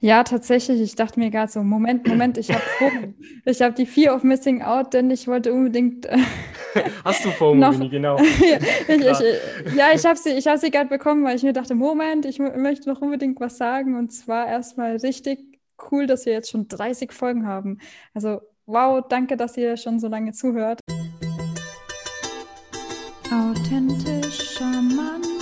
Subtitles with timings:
[0.00, 0.80] Ja, tatsächlich.
[0.80, 2.62] Ich dachte mir gerade so, Moment, Moment, ich habe
[3.44, 6.06] ich habe die Fear of Missing Out, denn ich wollte unbedingt.
[6.06, 6.18] Äh,
[7.04, 8.16] Hast du FOMO, noch, Mini, genau.
[8.18, 11.52] ja, ich, ich, ja, ich habe sie, ich hab sie gerade bekommen, weil ich mir
[11.52, 13.96] dachte, Moment, ich möchte noch unbedingt was sagen.
[13.96, 15.40] Und zwar erstmal richtig
[15.90, 17.78] cool, dass wir jetzt schon 30 Folgen haben.
[18.14, 20.80] Also, wow, danke, dass ihr schon so lange zuhört.
[23.32, 25.37] Authentisch, charmant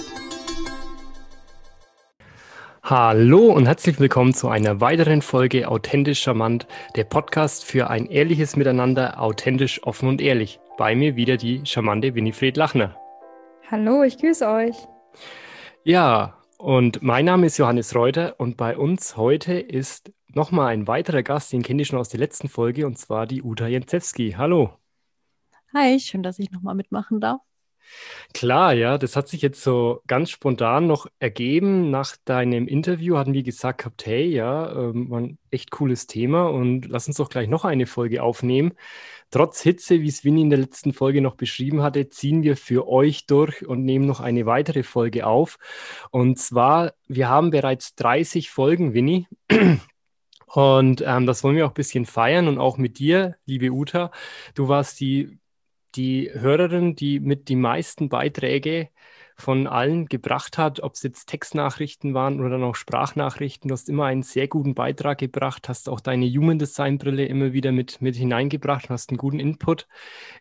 [2.88, 8.54] Hallo und herzlich willkommen zu einer weiteren Folge Authentisch Charmant, der Podcast für ein ehrliches
[8.54, 10.60] Miteinander, authentisch, offen und ehrlich.
[10.78, 12.94] Bei mir wieder die charmante Winifred Lachner.
[13.68, 14.76] Hallo, ich grüße euch.
[15.82, 21.24] Ja, und mein Name ist Johannes Reuter und bei uns heute ist nochmal ein weiterer
[21.24, 24.36] Gast, den kenne ich schon aus der letzten Folge, und zwar die Uta Jenzewski.
[24.38, 24.70] Hallo.
[25.74, 27.40] Hi, schön, dass ich nochmal mitmachen darf.
[28.34, 31.90] Klar, ja, das hat sich jetzt so ganz spontan noch ergeben.
[31.90, 36.86] Nach deinem Interview hatten wir gesagt gehabt, hey, ja, ähm, ein echt cooles Thema und
[36.86, 38.74] lass uns doch gleich noch eine Folge aufnehmen.
[39.30, 42.88] Trotz Hitze, wie es Winnie in der letzten Folge noch beschrieben hatte, ziehen wir für
[42.88, 45.58] euch durch und nehmen noch eine weitere Folge auf.
[46.10, 49.26] Und zwar, wir haben bereits 30 Folgen, Winnie.
[50.46, 54.10] Und ähm, das wollen wir auch ein bisschen feiern und auch mit dir, liebe Uta.
[54.54, 55.38] Du warst die
[55.96, 58.88] die Hörerin, die mit die meisten Beiträge
[59.38, 63.68] von allen gebracht hat, ob es jetzt Textnachrichten waren oder noch Sprachnachrichten.
[63.68, 67.52] Du hast immer einen sehr guten Beitrag gebracht, hast auch deine Human Design Brille immer
[67.52, 69.86] wieder mit, mit hineingebracht, hast einen guten Input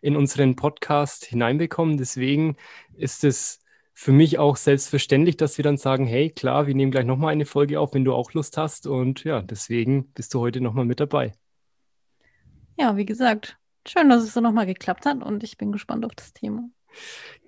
[0.00, 1.98] in unseren Podcast hineinbekommen.
[1.98, 2.56] Deswegen
[2.94, 3.60] ist es
[3.92, 7.46] für mich auch selbstverständlich, dass wir dann sagen, hey, klar, wir nehmen gleich nochmal eine
[7.46, 8.86] Folge auf, wenn du auch Lust hast.
[8.86, 11.32] Und ja, deswegen bist du heute nochmal mit dabei.
[12.78, 16.14] Ja, wie gesagt, Schön, dass es so nochmal geklappt hat und ich bin gespannt auf
[16.14, 16.68] das Thema.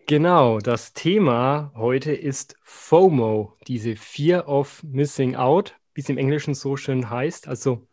[0.07, 6.55] Genau, das Thema heute ist FOMO, diese Fear of Missing Out, wie es im Englischen
[6.55, 7.49] so schön heißt.
[7.49, 7.87] Also,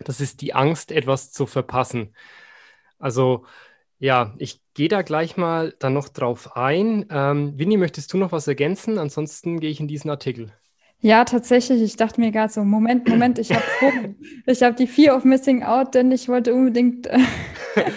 [0.00, 2.14] das ist die Angst, etwas zu verpassen.
[2.98, 3.46] Also,
[3.98, 7.06] ja, ich gehe da gleich mal dann noch drauf ein.
[7.10, 8.98] Ähm, Winnie, möchtest du noch was ergänzen?
[8.98, 10.52] Ansonsten gehe ich in diesen Artikel.
[11.00, 11.82] Ja, tatsächlich.
[11.82, 13.64] Ich dachte mir gerade so, Moment, Moment, ich habe
[14.46, 17.06] ich habe die Fear of Missing Out, denn ich wollte unbedingt.
[17.06, 17.18] Äh,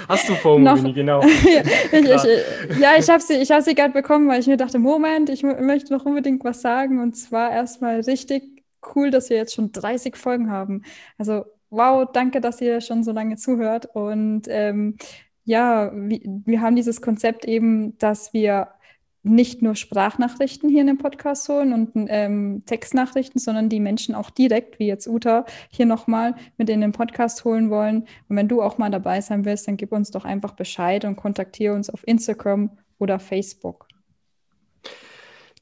[0.07, 1.21] Hast du FOMO, genau.
[1.45, 1.61] ja,
[1.91, 2.03] ich,
[2.71, 5.29] ich, ja, ich habe sie, ich hab sie gerade bekommen, weil ich mir dachte, Moment,
[5.29, 6.99] ich möchte noch unbedingt was sagen.
[7.01, 8.63] Und zwar erstmal richtig
[8.95, 10.83] cool, dass wir jetzt schon 30 Folgen haben.
[11.17, 13.87] Also, wow, danke, dass ihr schon so lange zuhört.
[13.93, 14.97] Und ähm,
[15.43, 18.69] ja, wir, wir haben dieses Konzept eben, dass wir
[19.27, 24.29] nicht nur Sprachnachrichten hier in den Podcast holen und ähm, Textnachrichten, sondern die Menschen auch
[24.29, 28.05] direkt, wie jetzt Uta, hier nochmal mit in den Podcast holen wollen.
[28.29, 31.16] Und wenn du auch mal dabei sein willst, dann gib uns doch einfach Bescheid und
[31.16, 33.86] kontaktiere uns auf Instagram oder Facebook.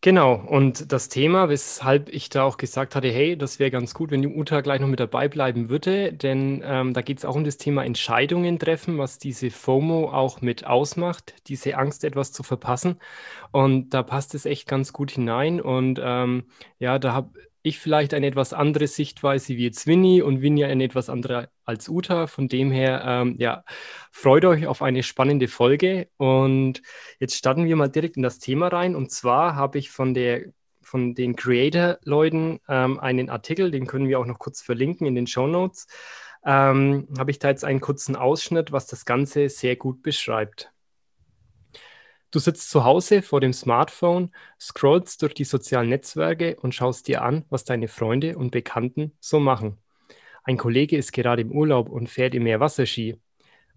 [0.05, 4.11] Genau, und das Thema, weshalb ich da auch gesagt hatte, hey, das wäre ganz gut,
[4.11, 7.33] wenn die Uta gleich noch mit dabei bleiben würde, denn ähm, da geht es auch
[7.33, 12.43] um das Thema Entscheidungen treffen, was diese FOMO auch mit ausmacht, diese Angst, etwas zu
[12.43, 12.99] verpassen.
[13.51, 15.59] Und da passt es echt ganz gut hinein.
[15.59, 16.43] Und ähm,
[16.77, 20.83] ja, da habe ich vielleicht eine etwas andere Sichtweise wie jetzt Winnie und Winnie eine
[20.83, 22.27] etwas andere als Uta.
[22.27, 23.63] Von dem her, ähm, ja,
[24.11, 26.07] freut euch auf eine spannende Folge.
[26.17, 26.81] Und
[27.19, 28.95] jetzt starten wir mal direkt in das Thema rein.
[28.95, 30.45] Und zwar habe ich von der
[30.81, 35.25] von den Creator-Leuten ähm, einen Artikel, den können wir auch noch kurz verlinken in den
[35.25, 35.87] Show Notes.
[36.45, 40.71] Ähm, habe ich da jetzt einen kurzen Ausschnitt, was das Ganze sehr gut beschreibt.
[42.35, 44.29] Du sitzt zu Hause vor dem Smartphone,
[44.59, 49.40] scrollst durch die sozialen Netzwerke und schaust dir an, was deine Freunde und Bekannten so
[49.40, 49.78] machen.
[50.44, 53.22] Ein Kollege ist gerade im Urlaub und fährt im Meerwasserski.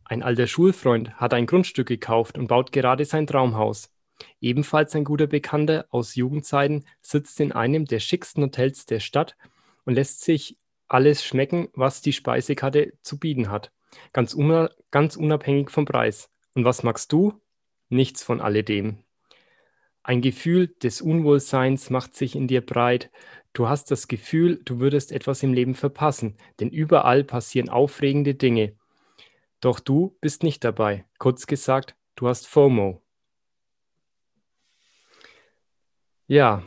[0.03, 3.93] Ein alter Schulfreund hat ein Grundstück gekauft und baut gerade sein Traumhaus.
[4.41, 9.37] Ebenfalls ein guter Bekannter aus Jugendzeiten sitzt in einem der schicksten Hotels der Stadt
[9.85, 10.59] und lässt sich
[10.89, 13.71] alles schmecken, was die Speisekarte zu bieten hat.
[14.13, 16.29] Ganz, unabhängig vom Preis.
[16.55, 17.41] Und was magst du?
[17.89, 18.99] Nichts von alledem.
[20.03, 23.11] Ein Gefühl des Unwohlseins macht sich in dir breit.
[23.53, 28.75] Du hast das Gefühl, du würdest etwas im Leben verpassen, denn überall passieren aufregende Dinge.
[29.61, 31.05] Doch du bist nicht dabei.
[31.19, 33.03] Kurz gesagt, du hast FOMO.
[36.27, 36.63] Ja,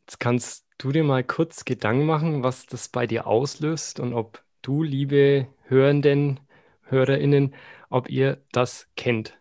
[0.00, 4.42] jetzt kannst du dir mal kurz Gedanken machen, was das bei dir auslöst und ob
[4.62, 6.40] du, liebe Hörenden,
[6.82, 7.54] Hörerinnen,
[7.90, 9.38] ob ihr das kennt.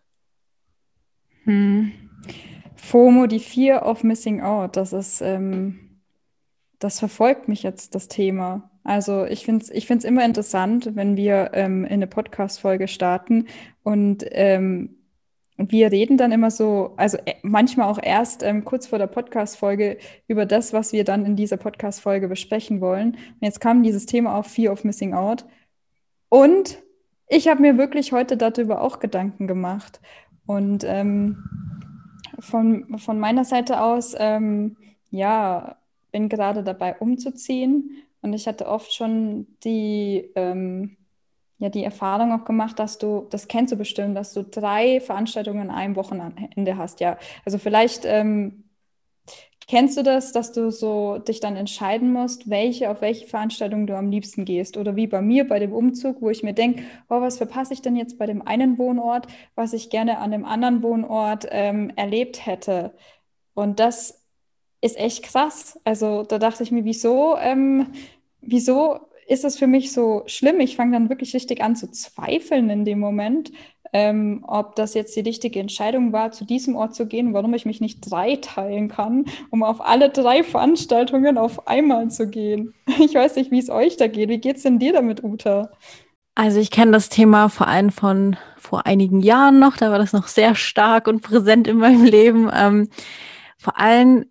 [1.43, 1.91] Hm.
[2.75, 6.01] FOMO, die Fear of Missing Out, das ist, ähm,
[6.79, 8.69] das verfolgt mich jetzt, das Thema.
[8.83, 13.47] Also ich finde es ich find's immer interessant, wenn wir ähm, in eine Podcast-Folge starten
[13.83, 14.97] und ähm,
[15.57, 19.97] wir reden dann immer so, also äh, manchmal auch erst ähm, kurz vor der Podcast-Folge
[20.27, 23.11] über das, was wir dann in dieser Podcast-Folge besprechen wollen.
[23.11, 25.45] Und jetzt kam dieses Thema auf Fear of Missing Out.
[26.29, 26.81] Und
[27.27, 30.01] ich habe mir wirklich heute darüber auch Gedanken gemacht.
[30.45, 31.43] Und ähm,
[32.39, 34.77] von, von meiner Seite aus, ähm,
[35.11, 35.77] ja,
[36.11, 38.03] bin gerade dabei umzuziehen.
[38.21, 40.97] Und ich hatte oft schon die, ähm,
[41.59, 45.63] ja die Erfahrung auch gemacht, dass du, das kennst du bestimmt, dass du drei Veranstaltungen
[45.63, 46.99] in einem Wochenende hast.
[46.99, 48.62] Ja, also vielleicht ähm,
[49.67, 53.95] kennst du das, dass du so dich dann entscheiden musst, welche auf welche Veranstaltung du
[53.97, 54.77] am liebsten gehst.
[54.77, 57.81] Oder wie bei mir bei dem Umzug, wo ich mir denke, oh, was verpasse ich
[57.81, 62.45] denn jetzt bei dem einen Wohnort, was ich gerne an dem anderen Wohnort ähm, erlebt
[62.45, 62.93] hätte.
[63.53, 64.21] Und das
[64.81, 65.79] ist echt krass.
[65.83, 67.87] Also da dachte ich mir, wieso, ähm,
[68.41, 70.59] wieso ist es für mich so schlimm.
[70.59, 73.51] Ich fange dann wirklich richtig an zu zweifeln in dem Moment,
[73.93, 77.65] ähm, ob das jetzt die richtige Entscheidung war, zu diesem Ort zu gehen, warum ich
[77.65, 82.73] mich nicht drei teilen kann, um auf alle drei Veranstaltungen auf einmal zu gehen.
[82.99, 84.29] Ich weiß nicht, wie es euch da geht.
[84.29, 85.71] Wie geht es denn dir damit, Uta?
[86.35, 90.13] Also ich kenne das Thema vor allem von vor einigen Jahren noch, da war das
[90.13, 92.49] noch sehr stark und präsent in meinem Leben.
[92.53, 92.89] Ähm,
[93.57, 94.25] vor allem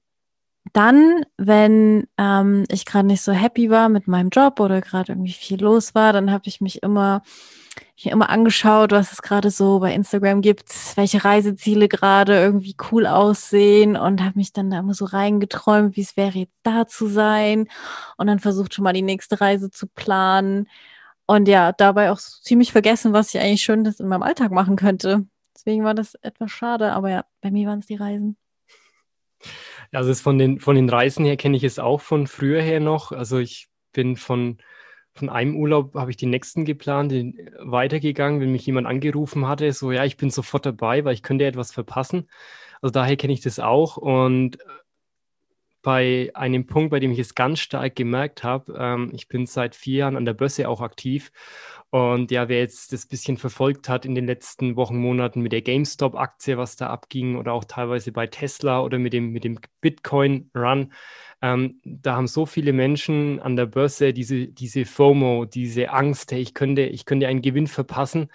[0.73, 5.33] dann, wenn ähm, ich gerade nicht so happy war mit meinem Job oder gerade irgendwie
[5.33, 7.23] viel los war, dann habe ich mich immer,
[7.97, 13.07] ich immer angeschaut, was es gerade so bei Instagram gibt, welche Reiseziele gerade irgendwie cool
[13.07, 17.07] aussehen und habe mich dann da immer so reingeträumt, wie es wäre jetzt da zu
[17.07, 17.69] sein
[18.17, 20.69] und dann versucht schon mal die nächste Reise zu planen
[21.27, 25.27] und ja, dabei auch ziemlich vergessen, was ich eigentlich Schönes in meinem Alltag machen könnte.
[25.55, 28.37] Deswegen war das etwas schade, aber ja, bei mir waren es die Reisen.
[29.93, 33.13] Also von den, von den Reisen her kenne ich es auch von früher her noch.
[33.13, 34.59] Also ich bin von,
[35.15, 39.47] von einem Urlaub, habe ich den nächsten geplant, den, äh, weitergegangen, wenn mich jemand angerufen
[39.47, 42.29] hatte, so ja, ich bin sofort dabei, weil ich könnte etwas verpassen.
[42.81, 43.97] Also daher kenne ich das auch.
[43.97, 44.65] Und äh,
[45.83, 49.75] bei einem Punkt, bei dem ich es ganz stark gemerkt habe, ähm, ich bin seit
[49.75, 51.33] vier Jahren an der Börse auch aktiv
[51.95, 55.61] und ja, wer jetzt das bisschen verfolgt hat in den letzten Wochen, Monaten mit der
[55.61, 60.91] GameStop-Aktie, was da abging, oder auch teilweise bei Tesla oder mit dem, mit dem Bitcoin-Run,
[61.43, 66.41] ähm, da haben so viele Menschen an der Börse diese, diese FOMO, diese Angst, hey,
[66.41, 68.31] ich könnte, ich könnte einen Gewinn verpassen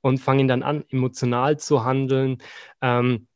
[0.00, 2.38] und fangen dann an, emotional zu handeln.
[2.80, 3.26] Ähm,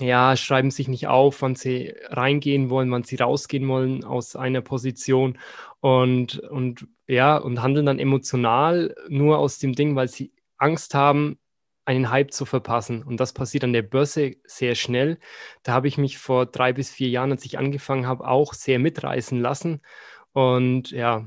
[0.00, 4.60] ja, schreiben sich nicht auf, wann sie reingehen wollen, wann sie rausgehen wollen aus einer
[4.60, 5.38] Position
[5.80, 11.38] und, und ja, und handeln dann emotional nur aus dem Ding, weil sie Angst haben,
[11.88, 13.02] einen Hype zu verpassen.
[13.02, 15.18] Und das passiert an der Börse sehr schnell.
[15.62, 18.78] Da habe ich mich vor drei bis vier Jahren, als ich angefangen habe, auch sehr
[18.78, 19.80] mitreißen lassen.
[20.32, 21.26] Und ja,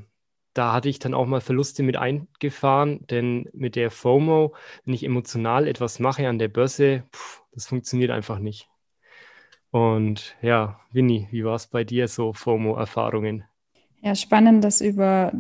[0.54, 4.54] da hatte ich dann auch mal Verluste mit eingefahren, denn mit der FOMO,
[4.86, 8.70] wenn ich emotional etwas mache an der Börse, pff, das funktioniert einfach nicht.
[9.72, 13.46] Und ja, Winnie, wie war es bei dir so, FOMO-Erfahrungen?
[14.04, 15.32] Ja, spannend, das über,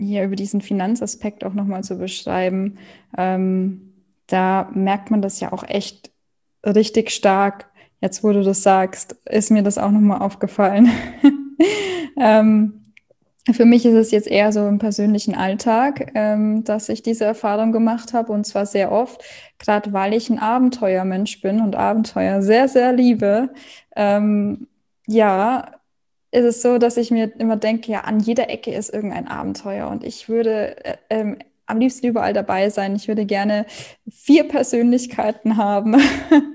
[0.00, 2.78] hier über diesen Finanzaspekt auch nochmal zu beschreiben.
[3.16, 3.87] Ähm,
[4.28, 6.10] da merkt man das ja auch echt
[6.64, 7.70] richtig stark.
[8.00, 10.88] Jetzt, wo du das sagst, ist mir das auch nochmal aufgefallen.
[12.20, 12.78] ähm,
[13.52, 17.72] für mich ist es jetzt eher so im persönlichen Alltag, ähm, dass ich diese Erfahrung
[17.72, 19.22] gemacht habe und zwar sehr oft,
[19.58, 23.50] gerade weil ich ein Abenteuermensch bin und Abenteuer sehr, sehr liebe.
[23.96, 24.68] Ähm,
[25.06, 25.72] ja,
[26.30, 29.88] ist es so, dass ich mir immer denke, ja, an jeder Ecke ist irgendein Abenteuer
[29.88, 32.96] und ich würde äh, ähm, am liebsten überall dabei sein.
[32.96, 33.66] Ich würde gerne
[34.08, 35.96] vier Persönlichkeiten haben,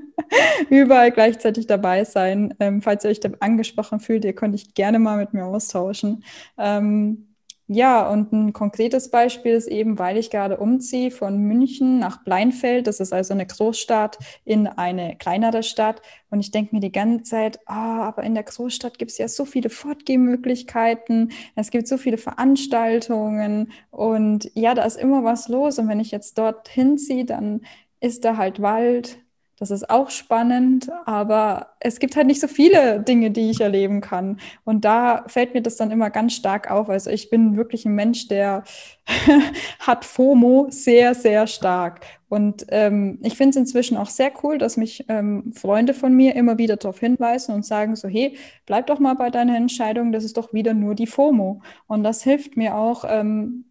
[0.69, 2.53] überall gleichzeitig dabei sein.
[2.59, 6.23] Ähm, falls ihr euch angesprochen fühlt, ihr könnt euch gerne mal mit mir austauschen.
[6.57, 7.32] Ähm,
[7.73, 12.87] ja, und ein konkretes Beispiel ist eben, weil ich gerade umziehe von München nach Bleinfeld.
[12.87, 16.01] Das ist also eine Großstadt in eine kleinere Stadt.
[16.29, 19.27] Und ich denke mir die ganze Zeit, oh, aber in der Großstadt gibt es ja
[19.27, 25.79] so viele Fortgehmöglichkeiten, es gibt so viele Veranstaltungen und ja, da ist immer was los.
[25.79, 27.61] Und wenn ich jetzt dorthin ziehe, dann
[27.99, 29.19] ist da halt Wald,
[29.59, 34.01] das ist auch spannend, aber es gibt halt nicht so viele Dinge, die ich erleben
[34.01, 34.39] kann.
[34.65, 36.89] Und da fällt mir das dann immer ganz stark auf.
[36.89, 38.63] Also ich bin wirklich ein Mensch, der
[39.79, 42.01] hat FOMO sehr, sehr stark.
[42.29, 46.35] Und ähm, ich finde es inzwischen auch sehr cool, dass mich ähm, Freunde von mir
[46.35, 50.23] immer wieder darauf hinweisen und sagen so, hey, bleib doch mal bei deiner Entscheidung, das
[50.23, 51.61] ist doch wieder nur die FOMO.
[51.85, 53.65] Und das hilft mir auch, ähm,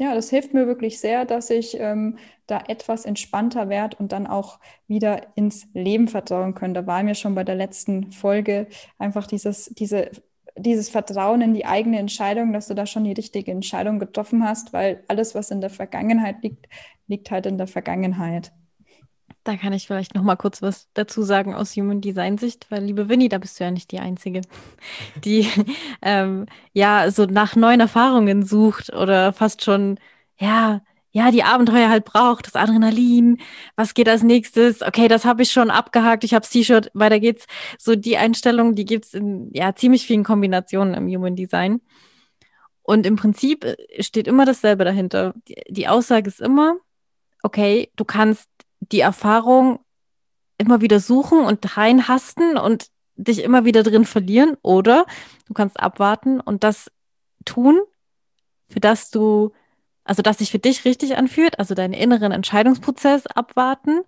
[0.00, 4.26] ja, das hilft mir wirklich sehr, dass ich ähm, da etwas entspannter werde und dann
[4.26, 6.74] auch wieder ins Leben vertrauen können.
[6.74, 10.10] Da war mir schon bei der letzten Folge einfach dieses, diese,
[10.56, 14.72] dieses Vertrauen in die eigene Entscheidung, dass du da schon die richtige Entscheidung getroffen hast,
[14.72, 16.66] weil alles, was in der Vergangenheit liegt,
[17.08, 18.52] liegt halt in der Vergangenheit.
[19.44, 22.84] Da kann ich vielleicht noch mal kurz was dazu sagen aus Human Design Sicht, weil
[22.84, 24.42] liebe Winnie, da bist du ja nicht die Einzige,
[25.24, 25.48] die
[26.02, 29.98] ähm, ja so nach neuen Erfahrungen sucht oder fast schon
[30.38, 33.38] ja ja die Abenteuer halt braucht, das Adrenalin.
[33.76, 34.82] Was geht als nächstes?
[34.82, 36.24] Okay, das habe ich schon abgehakt.
[36.24, 36.90] Ich habe T-Shirt.
[36.94, 37.46] Weiter geht's.
[37.78, 41.80] So die Einstellung, die gibt's in ja ziemlich vielen Kombinationen im Human Design.
[42.82, 45.34] Und im Prinzip äh, steht immer dasselbe dahinter.
[45.48, 46.76] Die, die Aussage ist immer,
[47.42, 48.48] okay, du kannst
[48.80, 49.80] die Erfahrung
[50.58, 55.06] immer wieder suchen und reinhasten und dich immer wieder drin verlieren oder
[55.46, 56.90] du kannst abwarten und das
[57.44, 57.80] tun,
[58.68, 59.52] für das du,
[60.04, 64.02] also das sich für dich richtig anfühlt, also deinen inneren Entscheidungsprozess abwarten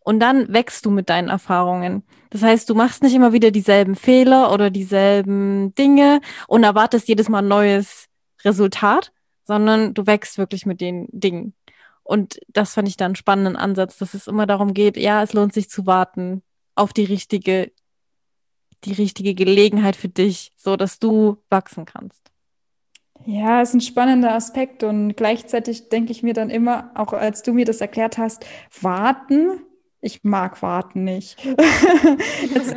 [0.00, 2.02] und dann wächst du mit deinen Erfahrungen.
[2.30, 7.28] Das heißt, du machst nicht immer wieder dieselben Fehler oder dieselben Dinge und erwartest jedes
[7.28, 8.06] Mal ein neues
[8.44, 9.12] Resultat,
[9.44, 11.54] sondern du wächst wirklich mit den Dingen.
[12.06, 15.32] Und das fand ich dann einen spannenden Ansatz, dass es immer darum geht, ja, es
[15.32, 16.42] lohnt sich zu warten
[16.76, 17.72] auf die richtige,
[18.84, 22.30] die richtige Gelegenheit für dich, so dass du wachsen kannst.
[23.24, 27.52] Ja, ist ein spannender Aspekt und gleichzeitig denke ich mir dann immer, auch als du
[27.52, 28.46] mir das erklärt hast,
[28.80, 29.62] warten
[30.00, 31.42] ich mag warten nicht.
[32.54, 32.76] Jetzt,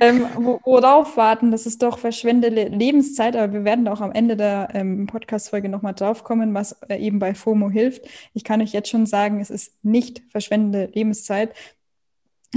[0.00, 1.50] ähm, worauf warten?
[1.50, 5.94] Das ist doch verschwendete Lebenszeit, aber wir werden auch am Ende der ähm, Podcast-Folge nochmal
[5.94, 8.06] drauf kommen, was äh, eben bei FOMO hilft.
[8.34, 11.54] Ich kann euch jetzt schon sagen, es ist nicht verschwendete Lebenszeit,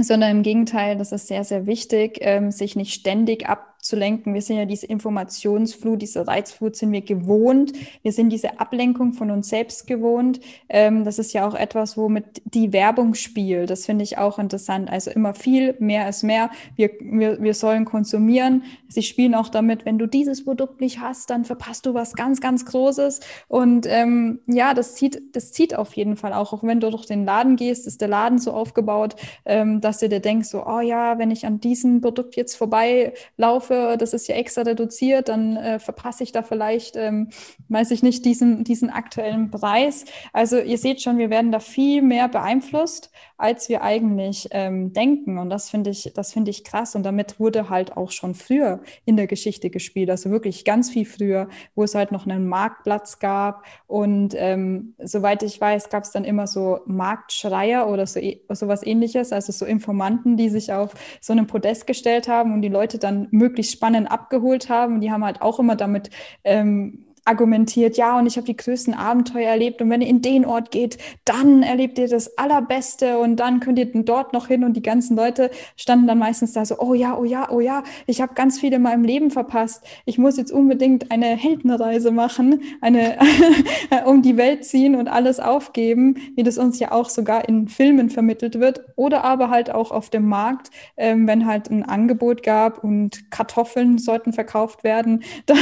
[0.00, 4.32] sondern im Gegenteil, das ist sehr, sehr wichtig, ähm, sich nicht ständig ab zu lenken.
[4.32, 7.72] Wir sind ja diese Informationsflut, diese Reizflut sind wir gewohnt.
[8.02, 10.40] Wir sind diese Ablenkung von uns selbst gewohnt.
[10.68, 13.70] Ähm, das ist ja auch etwas, womit die Werbung spielt.
[13.70, 14.88] Das finde ich auch interessant.
[14.88, 16.50] Also immer viel, mehr ist mehr.
[16.76, 18.62] Wir, wir, wir sollen konsumieren.
[18.88, 22.40] Sie spielen auch damit, wenn du dieses Produkt nicht hast, dann verpasst du was ganz,
[22.40, 23.18] ganz Großes.
[23.48, 26.52] Und ähm, ja, das zieht, das zieht auf jeden Fall auch.
[26.52, 30.08] Auch wenn du durch den Laden gehst, ist der Laden so aufgebaut, ähm, dass du
[30.08, 34.28] dir denkst, so, oh ja, wenn ich an diesem Produkt jetzt vorbeilaufe, kaufe, das ist
[34.28, 37.30] ja extra reduziert, dann äh, verpasse ich da vielleicht, ähm,
[37.68, 40.04] weiß ich nicht, diesen, diesen aktuellen Preis.
[40.32, 45.38] Also ihr seht schon, wir werden da viel mehr beeinflusst, als wir eigentlich ähm, denken.
[45.38, 46.94] Und das finde ich, das finde ich krass.
[46.94, 51.06] Und damit wurde halt auch schon früher in der Geschichte gespielt, also wirklich ganz viel
[51.06, 53.64] früher, wo es halt noch einen Marktplatz gab.
[53.86, 59.32] Und ähm, soweit ich weiß, gab es dann immer so Marktschreier oder so sowas ähnliches,
[59.32, 63.28] also so Informanten, die sich auf so einem Podest gestellt haben und die Leute dann
[63.30, 65.00] möglichst wirklich spannend abgeholt haben.
[65.00, 66.10] Die haben halt auch immer damit
[66.44, 69.80] ähm, argumentiert, ja, und ich habe die größten Abenteuer erlebt.
[69.80, 73.18] Und wenn ihr in den Ort geht, dann erlebt ihr das Allerbeste.
[73.18, 74.64] Und dann könnt ihr dort noch hin.
[74.64, 77.84] Und die ganzen Leute standen dann meistens da so, oh ja, oh ja, oh ja,
[78.06, 79.84] ich habe ganz viel in meinem Leben verpasst.
[80.04, 83.18] Ich muss jetzt unbedingt eine Heldenreise machen, eine
[84.06, 88.10] um die Welt ziehen und alles aufgeben, wie das uns ja auch sogar in Filmen
[88.10, 88.80] vermittelt wird.
[88.96, 93.98] Oder aber halt auch auf dem Markt, ähm, wenn halt ein Angebot gab und Kartoffeln
[93.98, 95.58] sollten verkauft werden, dann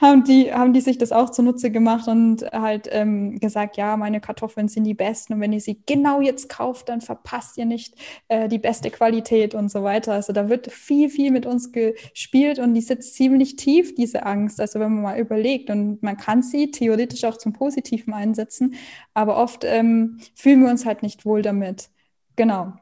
[0.00, 4.20] haben die, haben die sich das auch zunutze gemacht und halt ähm, gesagt, ja, meine
[4.20, 7.94] Kartoffeln sind die besten und wenn ihr sie genau jetzt kauft, dann verpasst ihr nicht
[8.28, 10.12] äh, die beste Qualität und so weiter.
[10.12, 14.60] Also da wird viel, viel mit uns gespielt und die sitzt ziemlich tief, diese Angst.
[14.60, 18.74] Also wenn man mal überlegt und man kann sie theoretisch auch zum Positiven einsetzen,
[19.14, 21.90] aber oft ähm, fühlen wir uns halt nicht wohl damit.
[22.36, 22.74] Genau.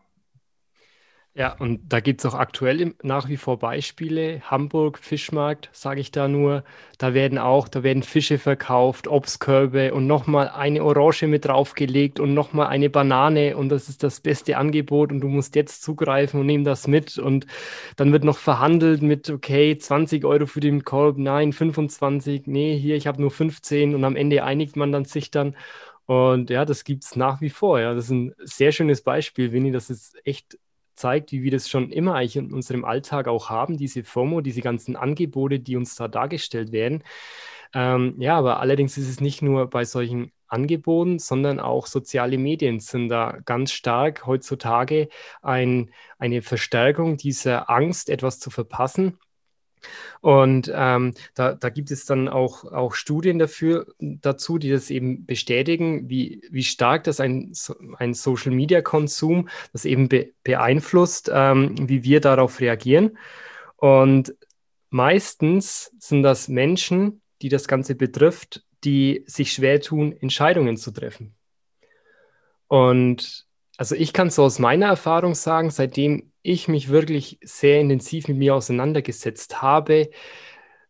[1.39, 4.41] Ja, und da gibt es auch aktuell nach wie vor Beispiele.
[4.51, 6.65] Hamburg, Fischmarkt, sage ich da nur.
[6.97, 12.33] Da werden auch, da werden Fische verkauft, Obstkörbe und nochmal eine Orange mit draufgelegt und
[12.33, 16.47] nochmal eine Banane und das ist das beste Angebot und du musst jetzt zugreifen und
[16.47, 17.19] nimm das mit.
[17.19, 17.45] Und
[17.97, 22.97] dann wird noch verhandelt mit, okay, 20 Euro für den Korb, nein, 25, nee, hier,
[22.97, 25.55] ich habe nur 15 und am Ende einigt man dann sich dann.
[26.07, 27.81] Und ja, das gibt es nach wie vor.
[27.81, 29.73] Ja, das ist ein sehr schönes Beispiel, Winnie.
[29.73, 30.57] Das ist echt
[30.97, 34.61] zeigt, wie wir das schon immer eigentlich in unserem Alltag auch haben, diese FOMO, diese
[34.63, 37.03] ganzen Angebote, die uns da dargestellt werden.
[37.75, 42.81] Ähm, ja, aber allerdings ist es nicht nur bei solchen Angeboten, sondern auch soziale Medien
[42.81, 45.09] sind da ganz stark heutzutage
[45.43, 49.19] ein, eine Verstärkung dieser Angst, etwas zu verpassen.
[50.21, 55.27] Und ähm, da, da, gibt es dann auch, auch Studien dafür, dazu, die das eben
[55.27, 57.53] bestätigen, wie, wie stark das ein,
[57.99, 63.19] ein Social-Media-Konsum das eben be beeinflusst, ähm, wie wir darauf reagieren.
[63.77, 64.35] Und
[64.91, 71.35] meistens sind das Menschen, die das Ganze betrifft, die sich schwer tun, Entscheidungen zu treffen.
[72.69, 78.29] Und also ich kann so aus meiner Erfahrung sagen, seitdem ich mich wirklich sehr intensiv
[78.29, 80.11] mit mir auseinandergesetzt habe,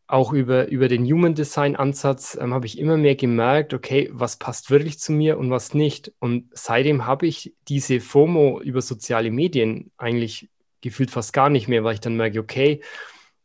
[0.09, 4.37] auch über, über den Human Design Ansatz ähm, habe ich immer mehr gemerkt, okay, was
[4.37, 6.13] passt wirklich zu mir und was nicht.
[6.21, 10.49] Und seitdem habe ich diese FOMO über soziale Medien eigentlich
[10.81, 12.83] gefühlt fast gar nicht mehr, weil ich dann merke, okay,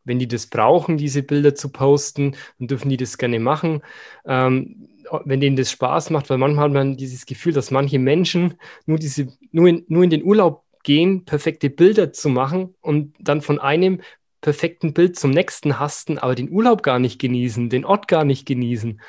[0.04, 3.82] wenn die das brauchen, diese Bilder zu posten, dann dürfen die das gerne machen.
[4.26, 4.88] Ähm,
[5.26, 9.00] wenn denen das Spaß macht, weil manchmal hat man dieses Gefühl, dass manche Menschen nur,
[9.00, 13.60] diese, nur, in, nur in den Urlaub gehen, perfekte Bilder zu machen und dann von
[13.60, 14.02] einem
[14.42, 18.46] perfekten Bild zum nächsten hasten, aber den Urlaub gar nicht genießen, den Ort gar nicht
[18.48, 19.00] genießen.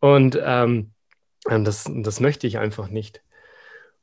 [0.00, 0.90] Und ähm,
[1.44, 3.22] das, das möchte ich einfach nicht.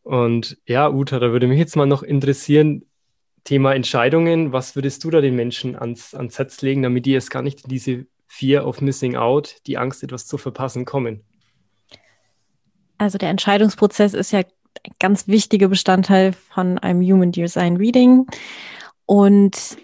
[0.03, 2.85] Und ja, Uta, da würde mich jetzt mal noch interessieren,
[3.43, 7.31] Thema Entscheidungen, was würdest du da den Menschen ans, ans Herz legen, damit die jetzt
[7.31, 11.23] gar nicht in diese Fear of Missing Out, die Angst, etwas zu verpassen, kommen?
[12.97, 14.43] Also der Entscheidungsprozess ist ja
[14.83, 18.27] ein ganz wichtiger Bestandteil von einem Human Design Reading.
[19.05, 19.77] Und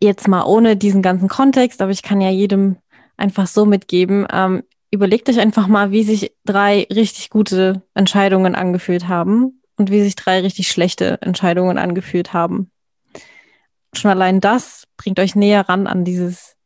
[0.00, 2.76] jetzt mal ohne diesen ganzen Kontext, aber ich kann ja jedem
[3.16, 9.08] einfach so mitgeben, ähm, überlegt euch einfach mal, wie sich drei richtig gute Entscheidungen angefühlt
[9.08, 12.70] haben und wie sich drei richtig schlechte Entscheidungen angefühlt haben.
[13.92, 16.56] Schon allein das bringt euch näher ran an dieses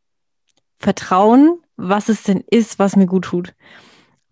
[0.79, 3.55] Vertrauen, was es denn ist, was mir gut tut.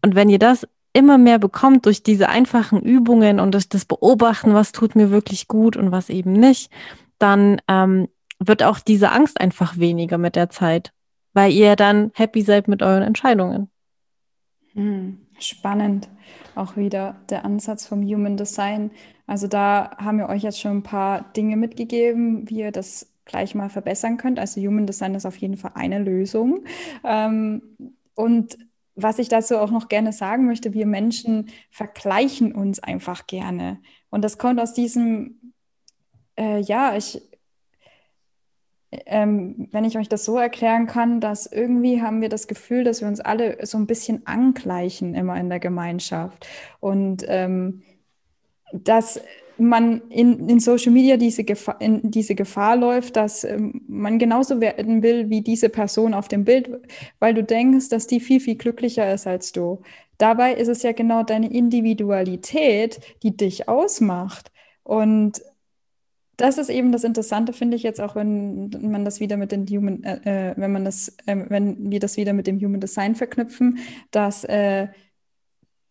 [0.03, 4.55] Und wenn ihr das immer mehr bekommt durch diese einfachen Übungen und durch das Beobachten,
[4.55, 6.71] was tut mir wirklich gut und was eben nicht,
[7.19, 10.93] dann ähm, wird auch diese Angst einfach weniger mit der Zeit,
[11.33, 13.71] weil ihr dann happy seid mit euren Entscheidungen.
[14.73, 16.09] Hm, spannend.
[16.55, 18.91] Auch wieder der Ansatz vom Human Design.
[19.27, 23.55] Also da haben wir euch jetzt schon ein paar Dinge mitgegeben, wie ihr das gleich
[23.55, 24.39] mal verbessern könnt.
[24.39, 26.65] Also Human Design ist auf jeden Fall eine Lösung.
[27.05, 27.63] Ähm,
[28.15, 28.59] und
[28.95, 33.81] was ich dazu auch noch gerne sagen möchte, wir Menschen vergleichen uns einfach gerne.
[34.11, 35.53] Und das kommt aus diesem,
[36.37, 37.23] äh, ja, ich,
[38.91, 43.01] ähm, wenn ich euch das so erklären kann, dass irgendwie haben wir das Gefühl, dass
[43.01, 46.47] wir uns alle so ein bisschen angleichen immer in der Gemeinschaft.
[46.81, 47.83] Und ähm,
[48.73, 49.21] dass
[49.61, 54.61] man in, in Social Media diese Gefahr, in diese Gefahr läuft, dass ähm, man genauso
[54.61, 56.71] werden will wie diese Person auf dem Bild,
[57.19, 59.83] weil du denkst, dass die viel, viel glücklicher ist als du.
[60.19, 64.51] Dabei ist es ja genau deine Individualität, die dich ausmacht.
[64.83, 65.43] Und
[66.37, 69.67] das ist eben das Interessante, finde ich jetzt auch, wenn man das wieder mit den
[69.67, 73.15] Human, äh, äh, wenn man das, äh, wenn wir das wieder mit dem Human Design
[73.15, 73.79] verknüpfen,
[74.11, 74.89] dass äh,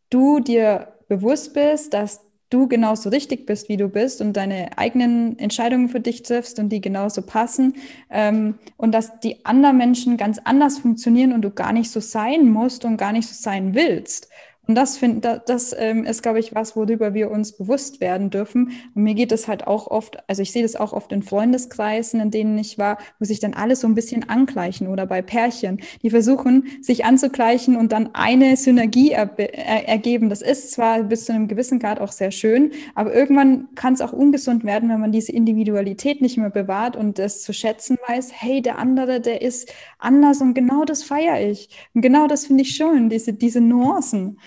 [0.10, 5.38] du dir bewusst bist, dass du genauso richtig bist, wie du bist und deine eigenen
[5.38, 7.76] Entscheidungen für dich triffst und die genauso passen
[8.10, 12.50] ähm, und dass die anderen Menschen ganz anders funktionieren und du gar nicht so sein
[12.50, 14.30] musst und gar nicht so sein willst.
[14.69, 18.29] Und das, find, das, das ähm, ist, glaube ich, was, worüber wir uns bewusst werden
[18.29, 18.71] dürfen.
[18.93, 22.19] Und mir geht es halt auch oft, also ich sehe das auch oft in Freundeskreisen,
[22.19, 25.79] in denen ich war, wo sich dann alle so ein bisschen angleichen oder bei Pärchen,
[26.03, 30.29] die versuchen, sich anzugleichen und dann eine Synergie er, er, ergeben.
[30.29, 34.01] Das ist zwar bis zu einem gewissen Grad auch sehr schön, aber irgendwann kann es
[34.01, 38.34] auch ungesund werden, wenn man diese Individualität nicht mehr bewahrt und das zu schätzen weiß,
[38.36, 41.69] hey, der andere, der ist anders und genau das feiere ich.
[41.95, 44.38] Und genau das finde ich schön, diese, diese Nuancen.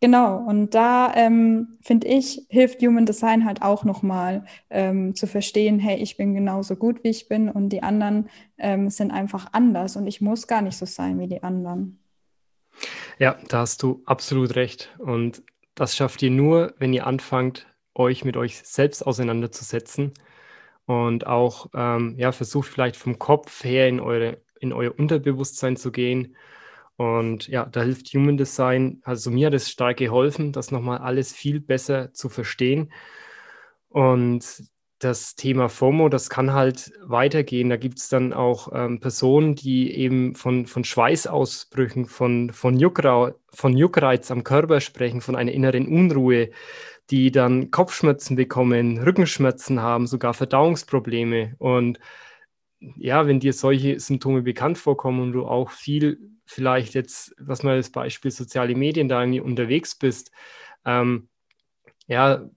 [0.00, 5.78] Genau, und da ähm, finde ich, hilft Human Design halt auch nochmal ähm, zu verstehen,
[5.78, 8.28] hey, ich bin genauso gut, wie ich bin und die anderen
[8.58, 12.00] ähm, sind einfach anders und ich muss gar nicht so sein wie die anderen.
[13.18, 14.94] Ja, da hast du absolut recht.
[14.98, 15.42] Und
[15.74, 20.12] das schafft ihr nur, wenn ihr anfangt, euch mit euch selbst auseinanderzusetzen
[20.86, 25.92] und auch ähm, ja, versucht vielleicht vom Kopf her in, eure, in euer Unterbewusstsein zu
[25.92, 26.36] gehen
[26.96, 31.32] und ja, da hilft Human Design, also mir hat es stark geholfen, das nochmal alles
[31.32, 32.92] viel besser zu verstehen.
[33.88, 34.64] Und
[35.00, 37.68] das Thema FOMO, das kann halt weitergehen.
[37.68, 43.34] Da gibt es dann auch ähm, Personen, die eben von, von Schweißausbrüchen, von, von, Juckra
[43.52, 46.50] von Juckreiz am Körper sprechen, von einer inneren Unruhe,
[47.10, 51.54] die dann Kopfschmerzen bekommen, Rückenschmerzen haben, sogar Verdauungsprobleme.
[51.58, 51.98] Und
[52.96, 57.76] ja, wenn dir solche Symptome bekannt vorkommen und du auch viel vielleicht jetzt, was mal
[57.76, 60.30] das Beispiel soziale Medien da irgendwie unterwegs bist,
[60.84, 61.28] ähm,
[62.06, 62.48] ja,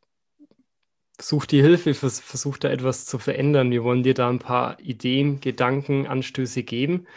[1.20, 3.72] such die Hilfe, vers versuch da etwas zu verändern.
[3.72, 7.08] Wir wollen dir da ein paar Ideen, Gedanken, Anstöße geben.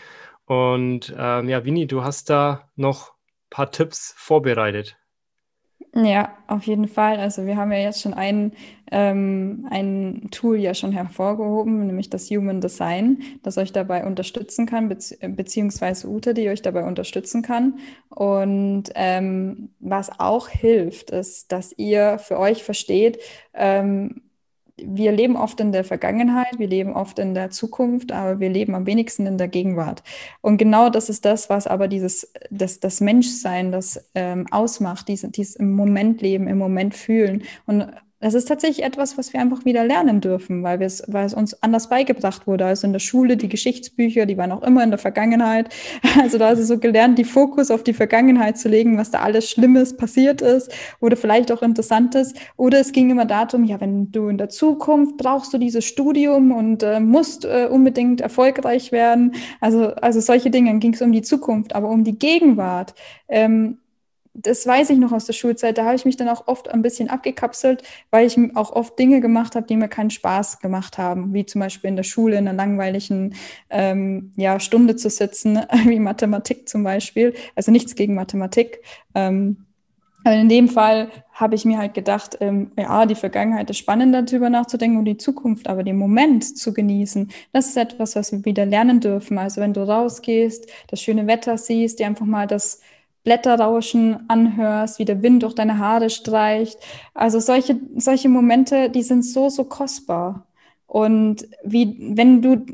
[0.46, 4.96] Und ähm, ja, Winnie, du hast da noch ein paar Tipps vorbereitet.
[5.92, 7.18] Ja, auf jeden Fall.
[7.18, 8.52] Also wir haben ja jetzt schon ein,
[8.92, 14.88] ähm, ein Tool ja schon hervorgehoben, nämlich das Human Design, das euch dabei unterstützen kann,
[14.88, 17.80] bezieh beziehungsweise Ute, die euch dabei unterstützen kann.
[18.08, 23.18] Und ähm, was auch hilft, ist, dass ihr für euch versteht,
[23.52, 24.22] ähm,
[24.86, 28.74] wir leben oft in der Vergangenheit, wir leben oft in der Zukunft, aber wir leben
[28.74, 30.02] am wenigsten in der Gegenwart.
[30.40, 35.30] Und genau das ist das, was aber dieses, das, das Menschsein, das ähm, ausmacht, dieses,
[35.32, 37.42] dieses im Moment leben, im Moment fühlen.
[37.66, 37.86] Und
[38.20, 41.62] das ist tatsächlich etwas, was wir einfach wieder lernen dürfen, weil, es, weil es uns
[41.62, 42.66] anders beigebracht wurde.
[42.66, 45.68] Also in der Schule, die Geschichtsbücher, die waren auch immer in der Vergangenheit.
[46.20, 49.20] Also da ist es so gelernt, die Fokus auf die Vergangenheit zu legen, was da
[49.20, 52.34] alles Schlimmes passiert ist oder vielleicht auch Interessantes.
[52.56, 56.52] Oder es ging immer darum, ja, wenn du in der Zukunft brauchst du dieses Studium
[56.52, 59.34] und äh, musst äh, unbedingt erfolgreich werden.
[59.60, 62.94] Also, also solche Dinge ging es um die Zukunft, aber um die Gegenwart.
[63.28, 63.78] Ähm,
[64.34, 66.82] das weiß ich noch aus der Schulzeit, da habe ich mich dann auch oft ein
[66.82, 71.34] bisschen abgekapselt, weil ich auch oft Dinge gemacht habe, die mir keinen Spaß gemacht haben,
[71.34, 73.34] wie zum Beispiel in der Schule in einer langweiligen
[73.70, 77.34] ähm, ja, Stunde zu sitzen, wie Mathematik zum Beispiel.
[77.56, 78.82] Also nichts gegen Mathematik.
[79.14, 79.66] Ähm,
[80.24, 84.50] in dem Fall habe ich mir halt gedacht, ähm, ja, die Vergangenheit ist spannender, darüber
[84.50, 88.66] nachzudenken und die Zukunft, aber den Moment zu genießen, das ist etwas, was wir wieder
[88.66, 89.38] lernen dürfen.
[89.38, 92.80] Also wenn du rausgehst, das schöne Wetter siehst, dir einfach mal das
[93.24, 96.78] Blätterrauschen anhörst, wie der Wind durch deine Haare streicht.
[97.14, 100.46] Also solche, solche Momente, die sind so, so kostbar.
[100.86, 102.64] Und wie, wenn du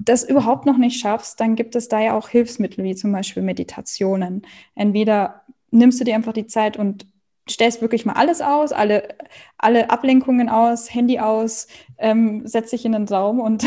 [0.00, 3.42] das überhaupt noch nicht schaffst, dann gibt es da ja auch Hilfsmittel, wie zum Beispiel
[3.42, 4.42] Meditationen.
[4.74, 7.06] Entweder nimmst du dir einfach die Zeit und
[7.48, 9.08] stellst wirklich mal alles aus, alle,
[9.58, 11.66] alle Ablenkungen aus, Handy aus,
[11.98, 13.64] ähm, setz dich in den Raum und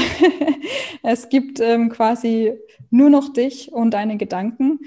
[1.03, 2.53] es gibt ähm, quasi
[2.89, 4.79] nur noch dich und deine Gedanken.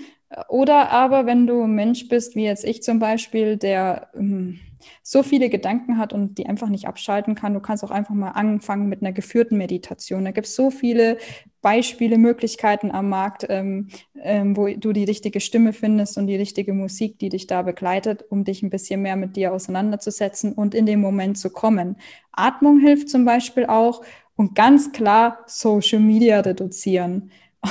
[0.49, 4.61] Oder aber, wenn du ein Mensch bist, wie jetzt ich zum Beispiel, der ähm,
[5.03, 8.31] so viele Gedanken hat und die einfach nicht abschalten kann, du kannst auch einfach mal
[8.31, 10.25] anfangen mit einer geführten Meditation.
[10.25, 11.19] Da gibt es so viele
[11.63, 13.89] Beispiele, Möglichkeiten am Markt, ähm,
[14.23, 18.25] ähm, wo du die richtige Stimme findest und die richtige Musik, die dich da begleitet,
[18.29, 21.97] um dich ein bisschen mehr mit dir auseinanderzusetzen und in den Moment zu kommen.
[22.33, 24.03] Atmung hilft zum Beispiel auch
[24.37, 27.31] und ganz klar Social Media reduzieren.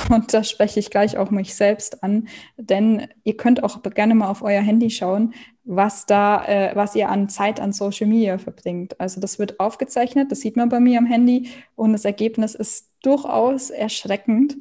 [0.10, 2.28] Und da spreche ich gleich auch mich selbst an,
[2.58, 7.10] denn ihr könnt auch gerne mal auf euer Handy schauen, was da, äh, was ihr
[7.10, 9.00] an Zeit an Social Media verbringt.
[9.00, 12.92] Also das wird aufgezeichnet, das sieht man bei mir am Handy und das Ergebnis ist
[13.02, 14.58] durchaus erschreckend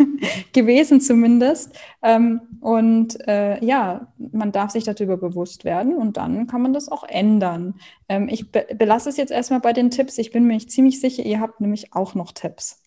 [0.52, 1.78] gewesen zumindest.
[2.02, 6.88] Ähm, und äh, ja, man darf sich darüber bewusst werden und dann kann man das
[6.88, 7.74] auch ändern.
[8.08, 10.16] Ähm, ich be belasse es jetzt erstmal bei den Tipps.
[10.18, 12.82] Ich bin mir ziemlich sicher, ihr habt nämlich auch noch Tipps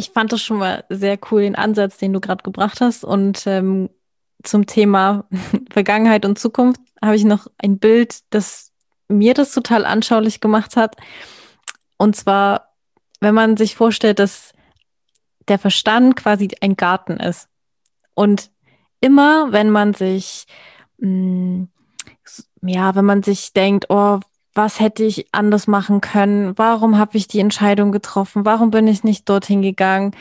[0.00, 3.04] ich fand das schon mal sehr cool, den Ansatz, den du gerade gebracht hast.
[3.04, 3.90] Und ähm,
[4.42, 5.26] zum Thema
[5.70, 8.72] Vergangenheit und Zukunft habe ich noch ein Bild, das
[9.08, 10.96] mir das total anschaulich gemacht hat.
[11.98, 12.74] Und zwar,
[13.20, 14.52] wenn man sich vorstellt, dass
[15.48, 17.48] der Verstand quasi ein Garten ist.
[18.14, 18.50] Und
[19.00, 20.46] immer, wenn man sich,
[20.98, 21.68] mh, mm,
[22.62, 24.20] ja, wenn man sich denkt, oh,
[24.54, 26.56] was hätte ich anders machen können?
[26.56, 28.44] Warum habe ich die Entscheidung getroffen?
[28.44, 30.14] Warum bin ich nicht dorthin gegangen?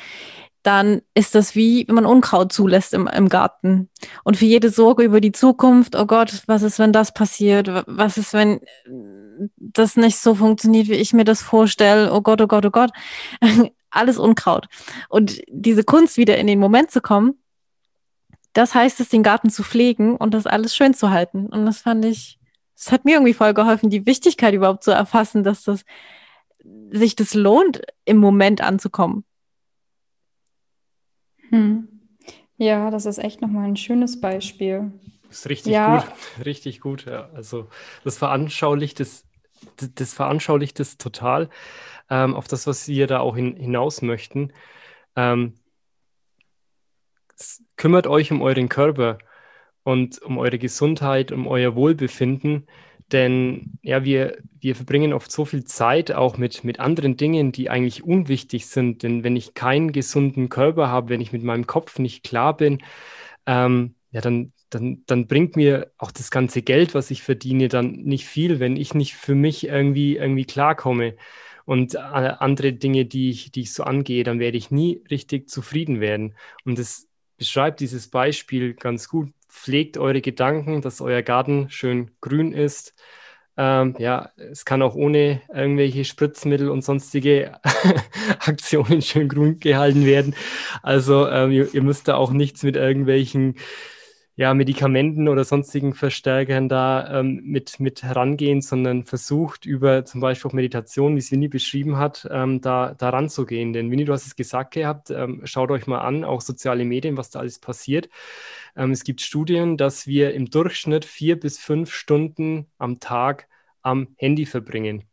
[0.62, 3.90] Dann ist das wie, wenn man Unkraut zulässt im, im Garten.
[4.24, 7.70] Und für jede Sorge über die Zukunft, oh Gott, was ist, wenn das passiert?
[7.88, 8.60] Was ist, wenn
[9.58, 12.14] das nicht so funktioniert, wie ich mir das vorstelle?
[12.14, 12.92] Oh Gott, oh Gott, oh Gott.
[13.90, 14.68] Alles Unkraut.
[15.08, 17.40] Und diese Kunst, wieder in den Moment zu kommen,
[18.54, 21.48] das heißt es, den Garten zu pflegen und das alles schön zu halten.
[21.48, 22.39] Und das fand ich
[22.80, 25.84] es hat mir irgendwie voll geholfen, die Wichtigkeit überhaupt zu erfassen, dass das
[26.92, 29.26] sich das lohnt, im Moment anzukommen.
[31.50, 31.88] Hm.
[32.58, 34.92] Ja, das ist echt nochmal ein schönes Beispiel.
[35.28, 35.98] Das ist richtig ja.
[35.98, 36.14] gut,
[36.46, 37.06] richtig gut.
[37.06, 37.30] Ja.
[37.34, 37.68] Also
[38.04, 39.26] das veranschaulicht es,
[39.96, 41.50] das veranschaulicht es total
[42.10, 44.54] ähm, auf das, was wir da auch hin, hinaus möchten.
[45.16, 45.54] Ähm,
[47.76, 49.18] kümmert euch um euren Körper
[49.90, 52.68] und um eure Gesundheit, um euer Wohlbefinden.
[53.12, 57.72] Denn ja, wir, wir verbringen oft so viel Zeit auch mit, mit anderen Dingen, die
[57.72, 59.02] eigentlich unwichtig sind.
[59.02, 62.84] Denn wenn ich keinen gesunden Körper habe, wenn ich mit meinem Kopf nicht klar bin,
[63.48, 67.94] ähm, ja, dann, dann, dann bringt mir auch das ganze Geld, was ich verdiene, dann
[67.94, 71.16] nicht viel, wenn ich nicht für mich irgendwie, irgendwie klarkomme.
[71.66, 75.50] Und äh, andere Dinge, die ich, die ich so angehe, dann werde ich nie richtig
[75.50, 76.36] zufrieden werden.
[76.64, 82.54] Und das beschreibt dieses Beispiel ganz gut pflegt eure Gedanken, dass euer Garten schön grün
[82.54, 82.94] ist.
[83.58, 87.60] Ähm, ja, es kann auch ohne irgendwelche Spritzmittel und sonstige
[88.40, 90.34] Aktionen schön grün gehalten werden.
[90.82, 93.56] Also ähm, ihr, ihr, müsst da auch nichts mit irgendwelchen
[94.40, 100.48] ja, Medikamenten oder sonstigen Verstärkern da ähm, mit, mit herangehen, sondern versucht über zum Beispiel
[100.48, 103.74] auch Meditation, wie es Winnie beschrieben hat, ähm, da, da ranzugehen.
[103.74, 107.18] Denn Winnie, du hast es gesagt gehabt, ähm, schaut euch mal an, auch soziale Medien,
[107.18, 108.08] was da alles passiert.
[108.78, 113.50] Ähm, es gibt Studien, dass wir im Durchschnitt vier bis fünf Stunden am Tag
[113.82, 115.04] am Handy verbringen.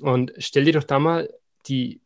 [0.00, 1.28] Und stell dir doch da mal
[1.66, 2.02] die,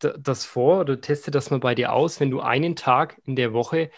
[0.00, 3.54] das vor oder teste das mal bei dir aus, wenn du einen Tag in der
[3.54, 3.90] Woche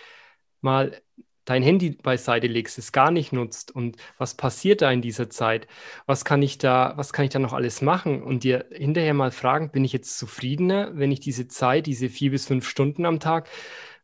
[0.60, 1.02] mal
[1.44, 5.66] dein Handy beiseite legst, es gar nicht nutzt und was passiert da in dieser Zeit?
[6.06, 8.22] Was kann ich da, was kann ich da noch alles machen?
[8.22, 12.30] Und dir hinterher mal fragen, bin ich jetzt zufriedener, wenn ich diese Zeit, diese vier
[12.30, 13.48] bis fünf Stunden am Tag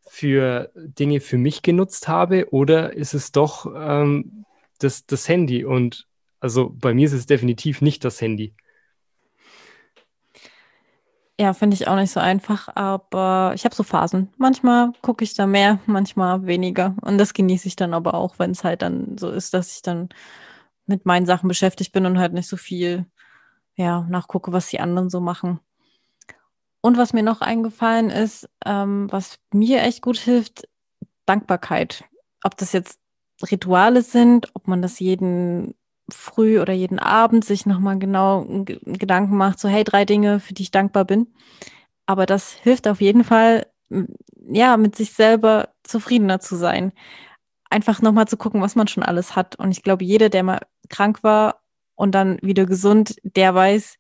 [0.08, 4.44] für Dinge für mich genutzt habe oder ist es doch ähm,
[4.78, 5.64] das, das Handy?
[5.64, 6.06] Und
[6.40, 8.54] also bei mir ist es definitiv nicht das Handy.
[11.40, 14.28] Ja, finde ich auch nicht so einfach, aber ich habe so Phasen.
[14.36, 16.94] Manchmal gucke ich da mehr, manchmal weniger.
[17.00, 19.80] Und das genieße ich dann aber auch, wenn es halt dann so ist, dass ich
[19.80, 20.10] dann
[20.84, 23.06] mit meinen Sachen beschäftigt bin und halt nicht so viel
[23.74, 25.60] ja, nachgucke, was die anderen so machen.
[26.82, 30.68] Und was mir noch eingefallen ist, ähm, was mir echt gut hilft,
[31.24, 32.04] Dankbarkeit.
[32.44, 33.00] Ob das jetzt
[33.50, 35.74] Rituale sind, ob man das jeden
[36.14, 40.62] früh oder jeden Abend sich nochmal genau Gedanken macht, so hey, drei Dinge, für die
[40.62, 41.28] ich dankbar bin.
[42.06, 43.66] Aber das hilft auf jeden Fall,
[44.50, 46.92] ja, mit sich selber zufriedener zu sein.
[47.70, 49.56] Einfach nochmal zu gucken, was man schon alles hat.
[49.56, 51.62] Und ich glaube, jeder, der mal krank war
[51.94, 53.96] und dann wieder gesund, der weiß,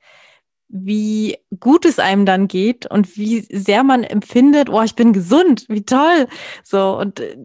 [0.68, 5.66] wie gut es einem dann geht und wie sehr man empfindet, oh, ich bin gesund,
[5.68, 6.28] wie toll.
[6.62, 7.36] So, und äh,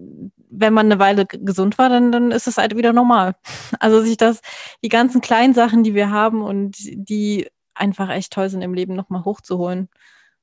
[0.60, 3.36] wenn man eine Weile gesund war, dann, dann ist es halt wieder normal.
[3.80, 4.42] Also sich das,
[4.84, 8.96] die ganzen kleinen Sachen, die wir haben und die einfach echt toll sind im Leben,
[8.96, 9.90] nochmal hochzuholen,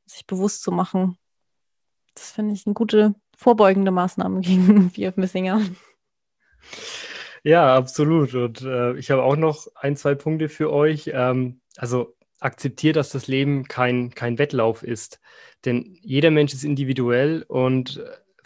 [0.06, 1.16] sich bewusst zu machen.
[2.14, 5.62] Das finde ich eine gute vorbeugende Maßnahme gegen Fear of Missing Out.
[7.42, 8.34] Ja, absolut.
[8.34, 11.10] Und äh, ich habe auch noch ein, zwei Punkte für euch.
[11.12, 15.20] Ähm, also akzeptiere, dass das Leben kein, kein Wettlauf ist.
[15.64, 18.02] Denn jeder Mensch ist individuell und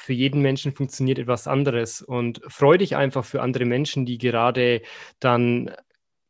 [0.06, 2.00] für jeden Menschen funktioniert etwas anderes.
[2.00, 4.82] Und freu dich einfach für andere Menschen, die gerade
[5.18, 5.72] dann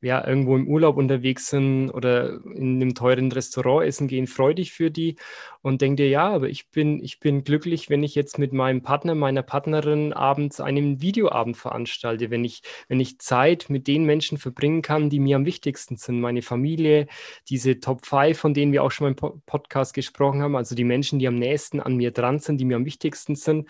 [0.03, 4.73] ja, irgendwo im Urlaub unterwegs sind oder in einem teuren Restaurant essen gehen, freu dich
[4.73, 5.17] für die
[5.63, 8.83] und denk dir, ja, aber ich bin, ich bin glücklich, wenn ich jetzt mit meinem
[8.83, 14.39] Partner, meiner Partnerin abends einen Videoabend veranstalte, wenn ich, wenn ich Zeit mit den Menschen
[14.39, 17.07] verbringen kann, die mir am wichtigsten sind, meine Familie,
[17.49, 20.85] diese Top 5, von denen wir auch schon mal im Podcast gesprochen haben, also die
[20.85, 23.69] Menschen, die am nächsten an mir dran sind, die mir am wichtigsten sind.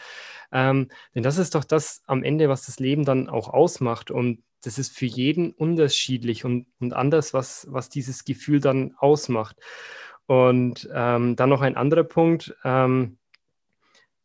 [0.53, 4.11] Ähm, denn das ist doch das am Ende, was das Leben dann auch ausmacht.
[4.11, 9.57] Und das ist für jeden unterschiedlich und, und anders, was, was dieses Gefühl dann ausmacht.
[10.27, 12.57] Und ähm, dann noch ein anderer Punkt.
[12.65, 13.19] Ähm,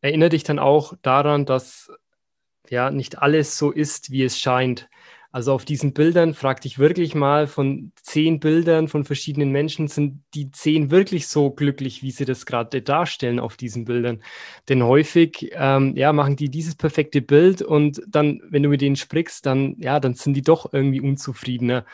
[0.02, 1.92] erinnere dich dann auch daran, dass
[2.70, 4.90] ja nicht alles so ist, wie es scheint.
[5.34, 10.22] Also auf diesen Bildern frag dich wirklich mal, von zehn Bildern von verschiedenen Menschen sind
[10.34, 14.22] die zehn wirklich so glücklich, wie sie das gerade darstellen auf diesen Bildern.
[14.68, 18.98] Denn häufig ähm, ja, machen die dieses perfekte Bild und dann, wenn du mit denen
[18.98, 21.86] sprichst, dann, ja, dann sind die doch irgendwie unzufriedener.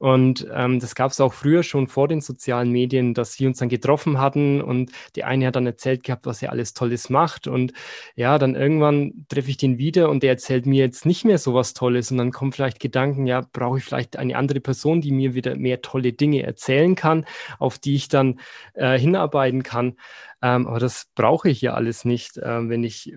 [0.00, 3.58] Und ähm, das gab es auch früher schon vor den sozialen Medien, dass wir uns
[3.58, 7.46] dann getroffen hatten und die eine hat dann erzählt gehabt, was er alles Tolles macht.
[7.46, 7.74] Und
[8.16, 11.52] ja, dann irgendwann treffe ich den wieder und der erzählt mir jetzt nicht mehr so
[11.52, 12.10] was Tolles.
[12.10, 15.54] Und dann kommen vielleicht Gedanken, ja, brauche ich vielleicht eine andere Person, die mir wieder
[15.54, 17.26] mehr tolle Dinge erzählen kann,
[17.58, 18.40] auf die ich dann
[18.72, 19.98] äh, hinarbeiten kann.
[20.40, 23.14] Ähm, aber das brauche ich ja alles nicht, äh, wenn, ich,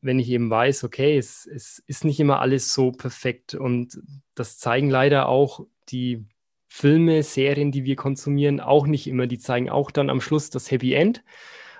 [0.00, 3.54] wenn ich eben weiß, okay, es, es ist nicht immer alles so perfekt.
[3.56, 4.00] Und
[4.36, 6.24] das zeigen leider auch die
[6.68, 9.26] Filme, Serien, die wir konsumieren, auch nicht immer.
[9.26, 11.24] Die zeigen auch dann am Schluss das Happy End.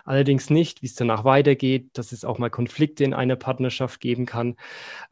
[0.04, 4.26] Allerdings nicht, wie es danach weitergeht, dass es auch mal Konflikte in einer Partnerschaft geben
[4.26, 4.56] kann.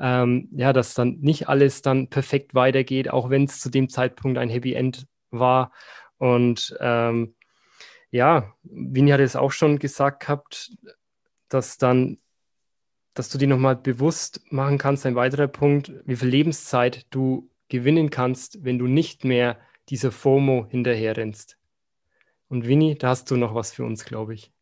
[0.01, 4.39] Ähm, ja, dass dann nicht alles dann perfekt weitergeht, auch wenn es zu dem Zeitpunkt
[4.39, 5.71] ein Happy End war.
[6.17, 7.37] Und ähm,
[8.11, 10.73] ja, Vini hat es auch schon gesagt gehabt,
[11.49, 12.19] dass dann,
[13.15, 18.11] dass du dir nochmal bewusst machen kannst, ein weiterer Punkt, wie viel Lebenszeit du gewinnen
[18.11, 21.59] kannst, wenn du nicht mehr dieser FOMO hinterherrennst.
[22.49, 24.53] Und Winnie, da hast du noch was für uns, glaube ich.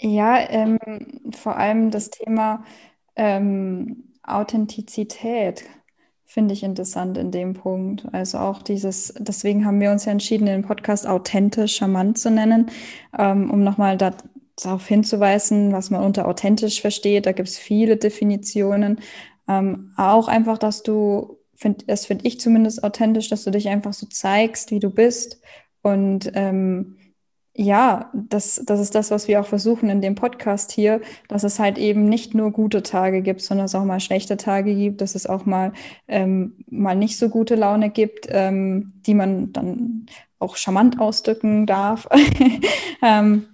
[0.00, 0.78] Ja, ähm,
[1.36, 2.64] vor allem das Thema
[3.16, 5.64] ähm, Authentizität
[6.24, 8.06] finde ich interessant in dem Punkt.
[8.12, 12.70] Also auch dieses, deswegen haben wir uns ja entschieden, den Podcast authentisch, charmant zu nennen,
[13.18, 14.14] ähm, um nochmal da,
[14.56, 17.26] darauf hinzuweisen, was man unter authentisch versteht.
[17.26, 19.00] Da gibt es viele Definitionen.
[19.48, 23.92] Ähm, auch einfach, dass du find, das finde ich zumindest authentisch, dass du dich einfach
[23.92, 25.40] so zeigst, wie du bist.
[25.82, 26.96] Und ähm,
[27.54, 31.58] ja, das, das ist das, was wir auch versuchen in dem Podcast hier, dass es
[31.58, 35.14] halt eben nicht nur gute Tage gibt, sondern es auch mal schlechte Tage gibt, dass
[35.14, 35.72] es auch mal,
[36.08, 40.06] ähm, mal nicht so gute Laune gibt, ähm, die man dann
[40.38, 42.08] auch charmant ausdrücken darf.
[43.02, 43.46] ähm,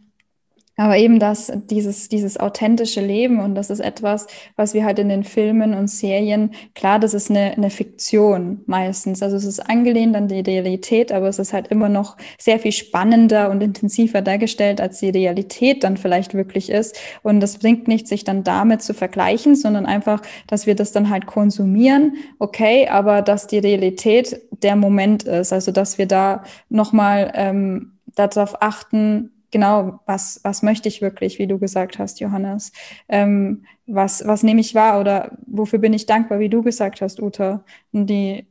[0.78, 5.08] Aber eben das, dieses, dieses authentische Leben und das ist etwas, was wir halt in
[5.08, 9.22] den Filmen und Serien, klar, das ist eine, eine Fiktion meistens.
[9.22, 12.72] Also es ist angelehnt an die Realität, aber es ist halt immer noch sehr viel
[12.72, 16.98] spannender und intensiver dargestellt, als die Realität dann vielleicht wirklich ist.
[17.22, 21.08] Und das bringt nicht, sich dann damit zu vergleichen, sondern einfach, dass wir das dann
[21.08, 25.54] halt konsumieren, okay, aber dass die Realität der Moment ist.
[25.54, 31.46] Also dass wir da nochmal ähm, darauf achten, genau, was, was möchte ich wirklich, wie
[31.46, 32.72] du gesagt hast, Johannes?
[33.09, 37.20] Ähm, was, was nehme ich wahr oder wofür bin ich dankbar, wie du gesagt hast,
[37.20, 37.64] Uta?
[37.92, 38.46] Und die,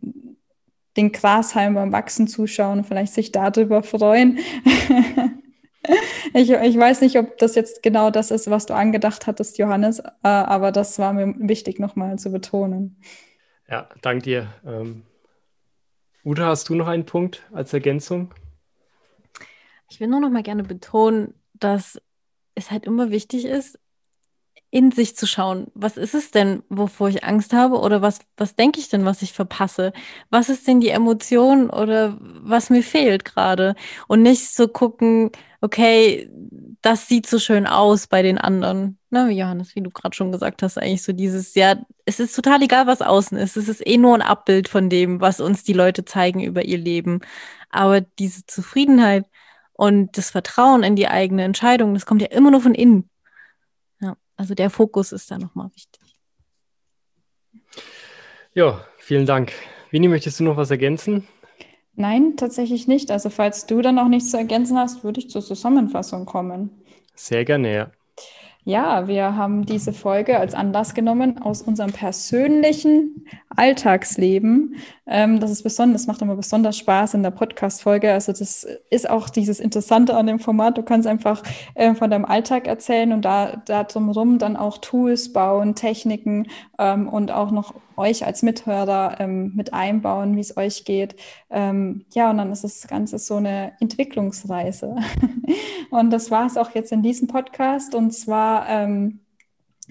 [0.97, 4.39] den Grashalm beim Wachsen zuschauen, vielleicht sich darüber freuen.
[6.34, 9.99] ich, ich weiß nicht, ob das jetzt genau das ist, was du angedacht hattest, Johannes,
[9.99, 12.97] äh, aber das war mir wichtig nochmal zu betonen.
[13.69, 14.53] Ja, danke dir.
[14.65, 15.03] Ähm,
[16.23, 18.34] Uta, hast du noch einen Punkt als Ergänzung?
[19.89, 22.02] Ich will nur noch mal gerne betonen, dass
[22.56, 23.80] es halt immer wichtig ist,
[24.76, 25.67] in sich zu schauen.
[25.74, 27.80] Was ist es denn, wovor ich Angst habe?
[27.80, 29.93] Oder was, was denke ich denn, was ich verpasse?
[30.30, 33.76] Was ist denn die Emotion oder was mir fehlt gerade?
[34.10, 36.30] Und nicht so gucken, okay,
[36.82, 39.00] das sieht so schön aus bei den anderen.
[39.12, 42.36] Ne, wie Johannes, wie du gerade schon gesagt hast, eigentlich so dieses, ja, es ist
[42.36, 43.56] total egal, was außen ist.
[43.56, 46.78] Es ist eh nur ein Abbild von dem, was uns die Leute zeigen über ihr
[46.78, 47.21] Leben.
[47.69, 49.26] Aber diese Zufriedenheit,
[49.77, 53.09] und das Vertrauen in die eigene Entscheidung, das kommt ja immer nur von innen.
[53.99, 56.01] Ja, also der Fokus ist da nochmal wichtig.
[58.53, 59.51] Ja, vielen Dank.
[59.91, 61.27] Winnie, möchtest du noch was ergänzen?
[61.95, 63.11] Nein, tatsächlich nicht.
[63.11, 66.69] Also falls du dann noch nichts zu ergänzen hast, würde ich zur Zusammenfassung kommen.
[67.15, 67.91] Sehr gerne, ja.
[68.67, 74.78] Ja, wir haben diese Folge als Anlass genommen aus unserem persönlichen Alltagsleben.
[75.06, 78.12] Ähm, das ist besonders, macht immer besonders Spaß in der Podcast-Folge.
[78.12, 80.80] Also das ist auch dieses Interessante an dem Format.
[80.80, 81.43] Du kannst einfach
[81.75, 86.47] äh, von deinem Alltag erzählen und da, da drumherum dann auch Tools bauen, Techniken
[86.80, 91.15] ähm, und auch noch euch als Mithörer ähm, mit einbauen, wie es euch geht.
[91.49, 94.95] Ähm, ja, und dann ist das Ganze so eine Entwicklungsreise.
[95.91, 97.95] und das war es auch jetzt in diesem Podcast.
[97.95, 99.20] Und zwar ähm,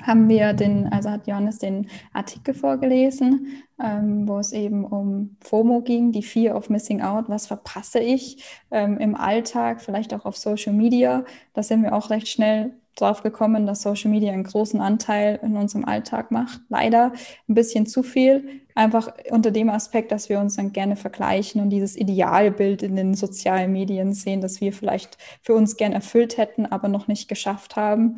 [0.03, 5.83] haben wir den, also hat Johannes den Artikel vorgelesen, ähm, wo es eben um FOMO
[5.83, 7.29] ging, die Fear of Missing Out.
[7.29, 11.25] Was verpasse ich ähm, im Alltag, vielleicht auch auf Social Media?
[11.53, 15.57] Da sind wir auch recht schnell drauf gekommen, dass Social Media einen großen Anteil in
[15.57, 16.61] unserem Alltag macht.
[16.69, 17.13] Leider
[17.49, 18.63] ein bisschen zu viel.
[18.77, 23.15] Einfach unter dem Aspekt, dass wir uns dann gerne vergleichen und dieses Idealbild in den
[23.15, 27.77] sozialen Medien sehen, das wir vielleicht für uns gern erfüllt hätten, aber noch nicht geschafft
[27.77, 28.17] haben.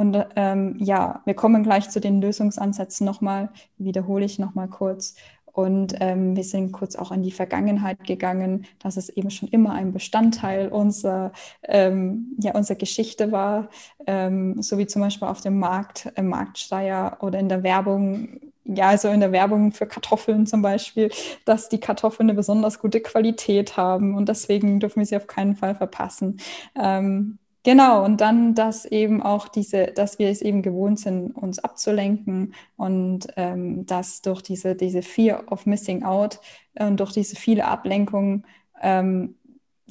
[0.00, 5.14] Und ähm, ja, wir kommen gleich zu den Lösungsansätzen nochmal, wiederhole ich nochmal kurz.
[5.44, 9.74] Und ähm, wir sind kurz auch in die Vergangenheit gegangen, dass es eben schon immer
[9.74, 11.32] ein Bestandteil unserer,
[11.64, 13.68] ähm, ja, unserer Geschichte war,
[14.06, 18.40] ähm, so wie zum Beispiel auf dem Markt, im Marktschreier oder in der Werbung.
[18.64, 21.10] Ja, also in der Werbung für Kartoffeln zum Beispiel,
[21.44, 25.56] dass die Kartoffeln eine besonders gute Qualität haben und deswegen dürfen wir sie auf keinen
[25.56, 26.40] Fall verpassen.
[26.74, 31.58] Ähm, Genau, und dann, dass eben auch diese, dass wir es eben gewohnt sind, uns
[31.58, 36.40] abzulenken und ähm, dass durch diese, diese Fear of Missing Out
[36.78, 38.46] und durch diese viele Ablenkungen
[38.80, 39.36] ähm,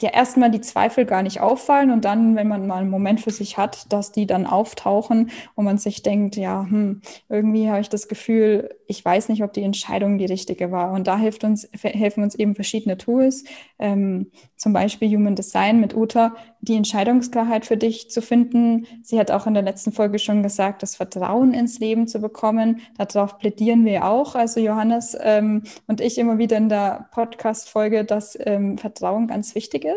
[0.01, 3.31] ja erstmal die Zweifel gar nicht auffallen und dann, wenn man mal einen Moment für
[3.31, 7.89] sich hat, dass die dann auftauchen und man sich denkt, ja, hm, irgendwie habe ich
[7.89, 10.93] das Gefühl, ich weiß nicht, ob die Entscheidung die richtige war.
[10.93, 13.43] Und da hilft uns, helfen uns eben verschiedene Tools,
[13.77, 18.87] ähm, zum Beispiel Human Design mit Uta, die Entscheidungsklarheit für dich zu finden.
[19.03, 22.81] Sie hat auch in der letzten Folge schon gesagt, das Vertrauen ins Leben zu bekommen.
[22.97, 28.37] Darauf plädieren wir auch, also Johannes ähm, und ich immer wieder in der Podcast-Folge, dass
[28.41, 29.88] ähm, Vertrauen ganz wichtig ist.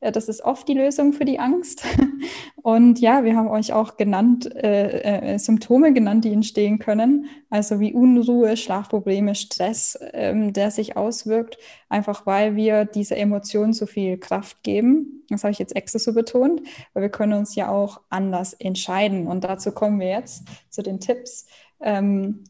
[0.00, 1.84] Äh, das ist oft die Lösung für die Angst.
[2.62, 7.26] Und ja, wir haben euch auch genannt, äh, äh, Symptome genannt, die entstehen können.
[7.48, 13.86] Also wie Unruhe, Schlafprobleme, Stress, ähm, der sich auswirkt, einfach weil wir dieser Emotion so
[13.86, 15.24] viel Kraft geben.
[15.30, 19.26] Das habe ich jetzt extra so betont, weil wir können uns ja auch anders entscheiden.
[19.26, 21.46] Und dazu kommen wir jetzt zu den Tipps.
[21.80, 22.44] Ähm,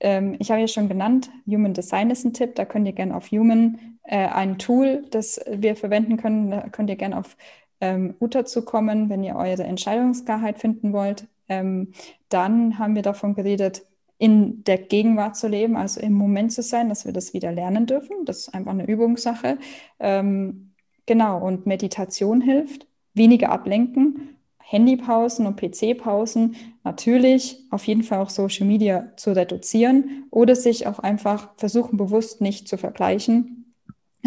[0.00, 2.54] ähm, ich habe ja schon genannt, Human Design ist ein Tipp.
[2.54, 6.50] Da könnt ihr gerne auf Human äh, ein Tool, das wir verwenden können.
[6.50, 7.36] Da könnt ihr gerne auf
[7.80, 11.26] ähm, Uta zu wenn ihr eure Entscheidungsklarheit finden wollt.
[11.48, 11.92] Ähm,
[12.28, 13.82] dann haben wir davon geredet,
[14.18, 17.86] in der Gegenwart zu leben, also im Moment zu sein, dass wir das wieder lernen
[17.86, 18.24] dürfen.
[18.24, 19.58] Das ist einfach eine Übungssache.
[19.98, 20.72] Ähm,
[21.04, 28.66] genau, und Meditation hilft, weniger ablenken, Handypausen und PC-Pausen, natürlich auf jeden Fall auch Social
[28.66, 33.65] Media zu reduzieren oder sich auch einfach versuchen, bewusst nicht zu vergleichen,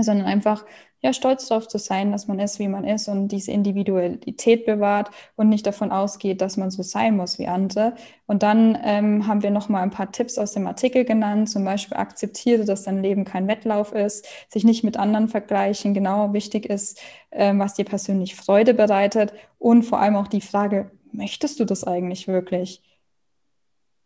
[0.03, 0.65] sondern einfach
[1.01, 5.11] ja, stolz darauf zu sein, dass man ist, wie man ist und diese Individualität bewahrt
[5.37, 7.95] und nicht davon ausgeht, dass man so sein muss wie andere.
[8.27, 11.95] Und dann ähm, haben wir nochmal ein paar Tipps aus dem Artikel genannt, zum Beispiel
[11.97, 16.99] akzeptiere, dass dein Leben kein Wettlauf ist, sich nicht mit anderen vergleichen, genau wichtig ist,
[17.31, 21.85] ähm, was dir persönlich Freude bereitet und vor allem auch die Frage, möchtest du das
[21.85, 22.83] eigentlich wirklich?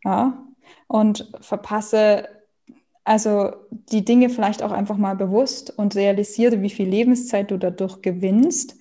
[0.03, 0.43] Ja,
[0.87, 2.27] und verpasse
[3.03, 8.01] also die Dinge vielleicht auch einfach mal bewusst und realisiere, wie viel Lebenszeit du dadurch
[8.01, 8.77] gewinnst.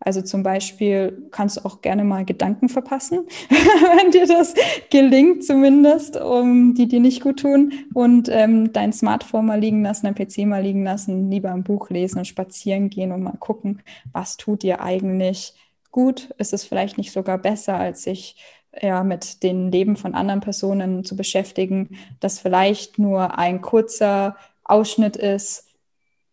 [0.00, 4.54] Also zum Beispiel kannst du auch gerne mal Gedanken verpassen, wenn dir das
[4.90, 10.06] gelingt zumindest, um die dir nicht gut tun und ähm, dein Smartphone mal liegen lassen,
[10.06, 13.82] dein PC mal liegen lassen, lieber ein Buch lesen und spazieren gehen und mal gucken,
[14.12, 15.54] was tut dir eigentlich
[15.90, 16.34] gut?
[16.38, 18.36] Ist es vielleicht nicht sogar besser, als sich
[18.80, 25.16] ja, mit den Leben von anderen Personen zu beschäftigen, das vielleicht nur ein kurzer Ausschnitt
[25.16, 25.68] ist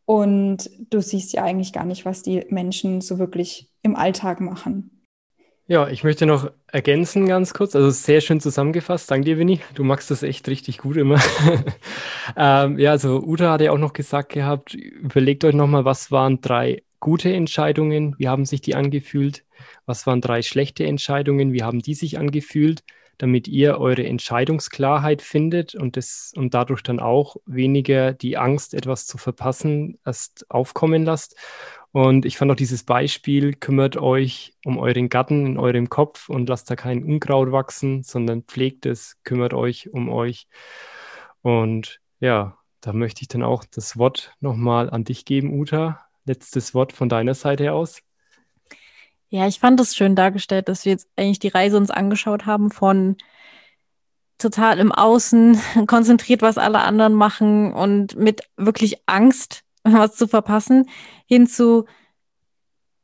[0.05, 5.01] und du siehst ja eigentlich gar nicht, was die Menschen so wirklich im Alltag machen.
[5.67, 9.09] Ja, ich möchte noch ergänzen ganz kurz, also sehr schön zusammengefasst.
[9.09, 9.61] Danke dir, Winnie.
[9.73, 11.17] Du magst das echt richtig gut immer.
[12.35, 16.41] ähm, ja, also Uta hat ja auch noch gesagt gehabt, überlegt euch nochmal, was waren
[16.41, 19.45] drei gute Entscheidungen, wie haben sich die angefühlt,
[19.91, 22.81] was waren drei schlechte Entscheidungen, wie haben die sich angefühlt,
[23.17, 29.05] damit ihr eure Entscheidungsklarheit findet und, das, und dadurch dann auch weniger die Angst, etwas
[29.05, 31.35] zu verpassen, erst aufkommen lasst.
[31.91, 36.47] Und ich fand auch dieses Beispiel, kümmert euch um euren Garten in eurem Kopf und
[36.47, 40.47] lasst da kein Unkraut wachsen, sondern pflegt es, kümmert euch um euch.
[41.41, 46.73] Und ja, da möchte ich dann auch das Wort nochmal an dich geben, Uta letztes
[46.73, 48.01] Wort von deiner Seite aus?
[49.33, 52.69] Ja, ich fand es schön dargestellt, dass wir jetzt eigentlich die Reise uns angeschaut haben
[52.69, 53.15] von
[54.37, 55.57] total im Außen,
[55.87, 60.89] konzentriert, was alle anderen machen und mit wirklich Angst, was zu verpassen,
[61.25, 61.85] hin zu,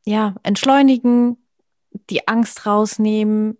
[0.05, 1.37] ja, entschleunigen,
[2.09, 3.57] die Angst rausnehmen,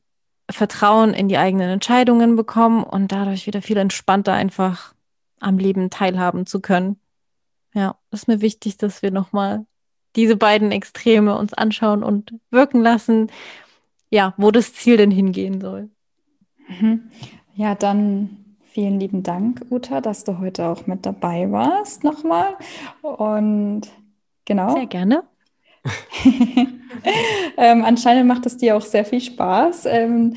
[0.49, 4.93] Vertrauen in die eigenen Entscheidungen bekommen und dadurch wieder viel entspannter einfach
[5.39, 6.99] am Leben teilhaben zu können.
[7.74, 9.65] Ja, ist mir wichtig, dass wir nochmal
[10.16, 13.32] diese beiden Extreme uns anschauen und wirken lassen,
[14.10, 15.89] ja, wo das Ziel denn hingehen soll.
[16.68, 17.12] Mhm.
[17.55, 22.55] Ja, dann vielen lieben Dank, Uta, dass du heute auch mit dabei warst nochmal.
[23.01, 23.88] Und
[24.45, 24.76] genau.
[24.76, 25.24] Sehr gerne.
[27.57, 29.85] ähm, anscheinend macht es dir auch sehr viel Spaß.
[29.85, 30.33] Ähm,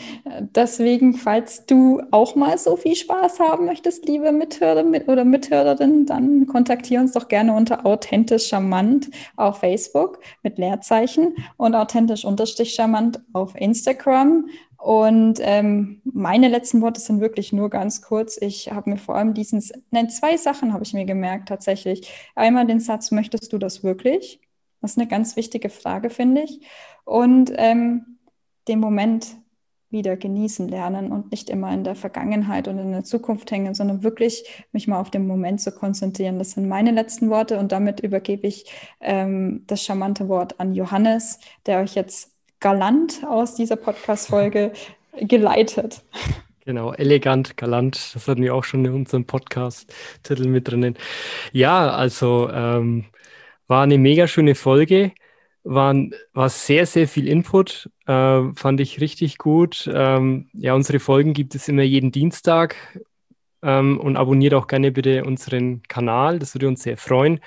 [0.55, 6.07] deswegen, falls du auch mal so viel Spaß haben möchtest, liebe Mithörer mit, oder Mithörerin,
[6.07, 12.75] dann kontaktiere uns doch gerne unter authentisch charmant auf Facebook mit Leerzeichen und authentisch unterstrich
[12.75, 14.47] charmant auf Instagram.
[14.77, 18.39] Und ähm, meine letzten Worte sind wirklich nur ganz kurz.
[18.41, 22.11] Ich habe mir vor allem diesen, nein, zwei Sachen habe ich mir gemerkt tatsächlich.
[22.35, 24.41] Einmal den Satz, möchtest du das wirklich?
[24.81, 26.61] Das ist eine ganz wichtige Frage, finde ich.
[27.05, 28.19] Und ähm,
[28.69, 29.27] den Moment
[29.91, 34.05] wieder genießen lernen und nicht immer in der Vergangenheit und in der Zukunft hängen, sondern
[34.05, 36.39] wirklich mich mal auf den Moment zu konzentrieren.
[36.39, 38.67] Das sind meine letzten Worte und damit übergebe ich
[39.01, 44.73] ähm, das charmante Wort an Johannes, der euch jetzt galant aus dieser Podcast-Folge
[45.21, 46.03] geleitet.
[46.65, 48.15] Genau, elegant, galant.
[48.15, 50.97] Das hatten wir auch schon in unserem Podcast-Titel mit drinnen.
[51.53, 53.07] Ja, also ähm,
[53.71, 55.13] war eine mega schöne Folge.
[55.63, 55.95] War,
[56.33, 57.89] war sehr, sehr viel Input.
[58.07, 59.89] Äh, fand ich richtig gut.
[59.95, 62.75] Ähm, ja, unsere Folgen gibt es immer jeden Dienstag.
[63.63, 66.41] Ähm, und abonniert auch gerne bitte unseren Kanal.
[66.41, 67.41] Das würde uns sehr freuen.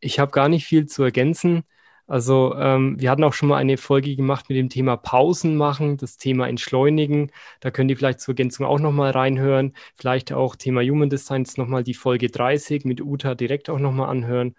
[0.00, 1.64] Ich habe gar nicht viel zu ergänzen.
[2.06, 5.96] Also ähm, wir hatten auch schon mal eine Folge gemacht mit dem Thema Pausen machen,
[5.96, 7.32] das Thema Entschleunigen.
[7.60, 9.74] Da könnt ihr vielleicht zur Ergänzung auch nochmal reinhören.
[9.96, 14.54] Vielleicht auch Thema Human Designs nochmal die Folge 30 mit Uta direkt auch nochmal anhören.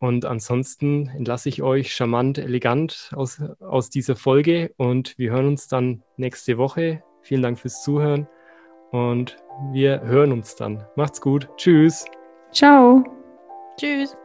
[0.00, 5.68] Und ansonsten entlasse ich euch charmant, elegant aus, aus dieser Folge und wir hören uns
[5.68, 7.02] dann nächste Woche.
[7.20, 8.26] Vielen Dank fürs Zuhören
[8.92, 9.36] und
[9.72, 10.86] wir hören uns dann.
[10.96, 11.48] Macht's gut.
[11.56, 12.06] Tschüss.
[12.50, 13.04] Ciao.
[13.78, 14.16] Tschüss.